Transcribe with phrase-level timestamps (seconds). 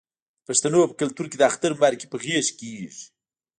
[0.39, 2.89] د پښتنو په کلتور کې د اختر مبارکي په غیږ کیږي.